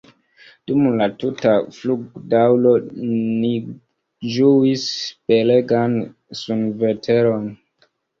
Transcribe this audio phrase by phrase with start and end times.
[0.69, 2.71] Dum la tuta flugdaŭro
[3.41, 3.51] ni
[4.37, 4.87] ĝuis
[5.33, 5.99] belegan
[6.41, 7.47] sunveteron.